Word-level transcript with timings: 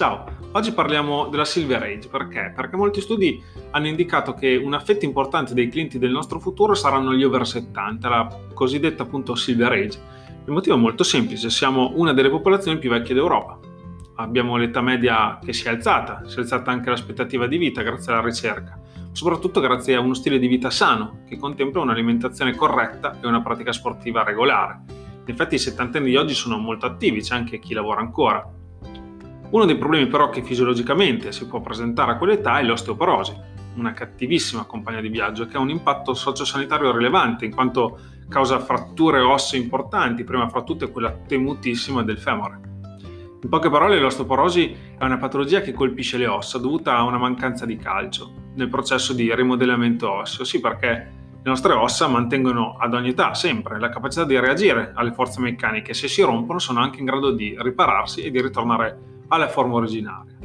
Ciao, 0.00 0.24
oggi 0.52 0.72
parliamo 0.72 1.28
della 1.28 1.44
Silver 1.44 1.82
Age 1.82 2.08
perché? 2.08 2.54
Perché 2.56 2.74
molti 2.74 3.02
studi 3.02 3.38
hanno 3.72 3.86
indicato 3.86 4.32
che 4.32 4.56
una 4.56 4.80
fetta 4.80 5.04
importante 5.04 5.52
dei 5.52 5.68
clienti 5.68 5.98
del 5.98 6.10
nostro 6.10 6.40
futuro 6.40 6.72
saranno 6.72 7.12
gli 7.12 7.22
over 7.22 7.46
70, 7.46 8.08
la 8.08 8.38
cosiddetta 8.54 9.02
appunto 9.02 9.34
Silver 9.34 9.72
Age. 9.72 10.00
Il 10.46 10.52
motivo 10.54 10.76
è 10.76 10.78
molto 10.78 11.04
semplice, 11.04 11.50
siamo 11.50 11.92
una 11.96 12.14
delle 12.14 12.30
popolazioni 12.30 12.78
più 12.78 12.88
vecchie 12.88 13.14
d'Europa. 13.14 13.58
Abbiamo 14.14 14.56
l'età 14.56 14.80
media 14.80 15.38
che 15.44 15.52
si 15.52 15.66
è 15.66 15.68
alzata, 15.68 16.22
si 16.24 16.38
è 16.38 16.40
alzata 16.40 16.70
anche 16.70 16.88
l'aspettativa 16.88 17.46
di 17.46 17.58
vita 17.58 17.82
grazie 17.82 18.12
alla 18.12 18.22
ricerca, 18.22 18.80
soprattutto 19.12 19.60
grazie 19.60 19.96
a 19.96 20.00
uno 20.00 20.14
stile 20.14 20.38
di 20.38 20.46
vita 20.46 20.70
sano 20.70 21.24
che 21.28 21.36
contempla 21.36 21.82
un'alimentazione 21.82 22.54
corretta 22.54 23.18
e 23.20 23.26
una 23.26 23.42
pratica 23.42 23.70
sportiva 23.70 24.24
regolare. 24.24 24.80
Infatti 25.26 25.56
i 25.56 25.58
settantenni 25.58 26.08
di 26.08 26.16
oggi 26.16 26.32
sono 26.32 26.56
molto 26.56 26.86
attivi, 26.86 27.20
c'è 27.20 27.34
anche 27.34 27.58
chi 27.58 27.74
lavora 27.74 28.00
ancora 28.00 28.50
uno 29.50 29.64
dei 29.64 29.76
problemi 29.76 30.06
però 30.06 30.28
che 30.28 30.42
fisiologicamente 30.42 31.32
si 31.32 31.46
può 31.46 31.60
presentare 31.60 32.12
a 32.12 32.16
quell'età 32.16 32.58
è 32.58 32.62
l'osteoporosi, 32.62 33.36
una 33.74 33.92
cattivissima 33.92 34.64
compagna 34.64 35.00
di 35.00 35.08
viaggio 35.08 35.46
che 35.46 35.56
ha 35.56 35.60
un 35.60 35.70
impatto 35.70 36.14
sociosanitario 36.14 36.92
rilevante 36.92 37.44
in 37.44 37.54
quanto 37.54 37.98
causa 38.28 38.60
fratture 38.60 39.20
ossee 39.20 39.58
importanti, 39.58 40.24
prima 40.24 40.48
fra 40.48 40.62
tutte 40.62 40.90
quella 40.90 41.12
temutissima 41.12 42.02
del 42.02 42.18
femore. 42.18 42.60
In 43.42 43.48
poche 43.48 43.70
parole, 43.70 43.98
l'osteoporosi 43.98 44.76
è 44.98 45.04
una 45.04 45.16
patologia 45.16 45.62
che 45.62 45.72
colpisce 45.72 46.18
le 46.18 46.26
ossa 46.26 46.58
dovuta 46.58 46.96
a 46.96 47.04
una 47.04 47.18
mancanza 47.18 47.64
di 47.64 47.76
calcio 47.76 48.32
nel 48.54 48.68
processo 48.68 49.12
di 49.14 49.34
rimodellamento 49.34 50.10
osseo, 50.10 50.44
sì 50.44 50.60
perché 50.60 51.18
le 51.42 51.48
nostre 51.48 51.72
ossa 51.72 52.06
mantengono 52.06 52.76
ad 52.78 52.92
ogni 52.92 53.08
età, 53.08 53.32
sempre, 53.32 53.80
la 53.80 53.88
capacità 53.88 54.24
di 54.24 54.38
reagire 54.38 54.92
alle 54.94 55.12
forze 55.12 55.40
meccaniche. 55.40 55.94
Se 55.94 56.06
si 56.06 56.20
rompono 56.20 56.58
sono 56.58 56.80
anche 56.80 56.98
in 56.98 57.06
grado 57.06 57.30
di 57.30 57.56
ripararsi 57.58 58.20
e 58.20 58.30
di 58.30 58.42
ritornare 58.42 59.19
alla 59.30 59.48
forma 59.48 59.74
originaria. 59.74 60.36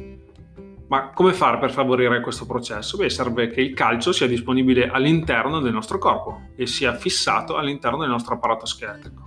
Ma 0.88 1.10
come 1.10 1.32
fare 1.32 1.58
per 1.58 1.72
favorire 1.72 2.20
questo 2.20 2.46
processo? 2.46 2.96
Beh, 2.96 3.10
serve 3.10 3.48
che 3.48 3.60
il 3.60 3.74
calcio 3.74 4.12
sia 4.12 4.28
disponibile 4.28 4.88
all'interno 4.88 5.60
del 5.60 5.72
nostro 5.72 5.98
corpo 5.98 6.50
e 6.54 6.66
sia 6.66 6.94
fissato 6.94 7.56
all'interno 7.56 7.98
del 7.98 8.08
nostro 8.08 8.34
apparato 8.34 8.66
scheletrico. 8.66 9.24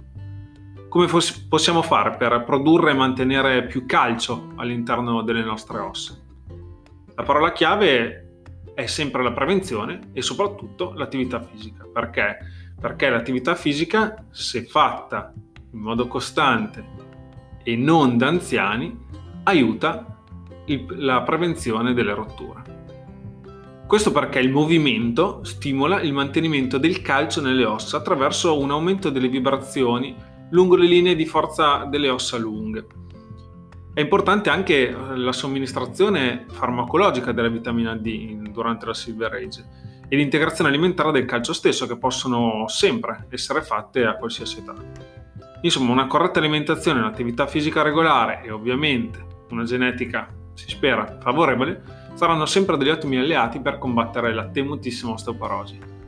Come 0.87 1.07
fos- 1.09 1.37
possiamo 1.37 1.81
fare 1.81 2.15
per 2.15 2.43
produrre 2.45 2.91
e 2.91 2.95
mantenere 2.95 3.65
più 3.65 3.85
calcio 3.85 4.53
all'interno 4.55 5.21
delle 5.21 5.43
nostre 5.43 5.79
ossa? 5.79 6.17
La 7.15 7.23
parola 7.23 7.51
chiave 7.51 8.43
è 8.73 8.85
sempre 8.85 9.21
la 9.21 9.33
prevenzione 9.33 10.11
e 10.13 10.21
soprattutto 10.21 10.93
l'attività 10.93 11.41
fisica. 11.41 11.85
Perché? 11.91 12.37
Perché 12.79 13.09
l'attività 13.09 13.55
fisica, 13.55 14.25
se 14.29 14.63
fatta 14.63 15.33
in 15.73 15.79
modo 15.79 16.07
costante 16.07 16.85
e 17.61 17.75
non 17.75 18.17
da 18.17 18.27
anziani, 18.27 18.97
aiuta 19.43 20.21
il, 20.65 20.85
la 20.97 21.21
prevenzione 21.21 21.93
delle 21.93 22.13
rotture. 22.13 22.77
Questo 23.87 24.11
perché 24.11 24.39
il 24.39 24.51
movimento 24.51 25.43
stimola 25.43 25.99
il 26.01 26.13
mantenimento 26.13 26.77
del 26.77 27.01
calcio 27.01 27.41
nelle 27.41 27.65
ossa 27.65 27.97
attraverso 27.97 28.59
un 28.59 28.69
aumento 28.69 29.09
delle 29.09 29.29
vibrazioni 29.29 30.15
lungo 30.51 30.75
le 30.75 30.85
linee 30.85 31.15
di 31.15 31.25
forza 31.25 31.85
delle 31.85 32.09
ossa 32.09 32.37
lunghe. 32.37 32.85
È 33.91 33.99
importante 33.99 34.51
anche 34.51 34.89
eh, 34.89 34.95
la 35.17 35.31
somministrazione 35.31 36.45
farmacologica 36.49 37.31
della 37.31 37.49
vitamina 37.49 37.95
D 37.95 38.49
durante 38.51 38.85
la 38.85 38.93
Silver 38.93 39.33
Age 39.33 39.65
e 40.07 40.15
l'integrazione 40.15 40.69
alimentare 40.69 41.11
del 41.11 41.25
calcio 41.25 41.53
stesso 41.53 41.87
che 41.87 41.97
possono 41.97 42.67
sempre 42.67 43.25
essere 43.29 43.63
fatte 43.63 44.05
a 44.05 44.17
qualsiasi 44.17 44.59
età. 44.59 44.75
Insomma, 45.61 45.91
una 45.91 46.07
corretta 46.07 46.39
alimentazione, 46.39 46.99
un'attività 46.99 47.47
fisica 47.47 47.81
regolare 47.81 48.43
e 48.43 48.51
ovviamente 48.51 49.25
una 49.49 49.63
genetica, 49.63 50.27
si 50.53 50.69
spera, 50.69 51.17
favorevole, 51.21 51.81
saranno 52.13 52.45
sempre 52.45 52.77
degli 52.77 52.89
ottimi 52.89 53.17
alleati 53.17 53.59
per 53.61 53.77
combattere 53.77 54.33
la 54.33 54.47
temutissima 54.49 55.11
osteoporosi. 55.11 55.98